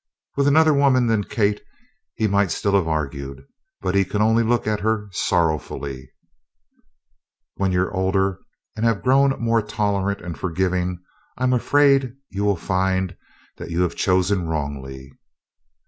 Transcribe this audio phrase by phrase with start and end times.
[0.35, 1.61] With another woman than Kate
[2.15, 3.45] he might still have argued.
[3.81, 6.11] But he could only look at her sorrowfully:
[7.57, 8.39] "When you are older,
[8.75, 11.03] and have grown more tolerant and forgiving,
[11.37, 13.15] I'm afraid you will find
[13.57, 15.11] that you have chosen wrongly."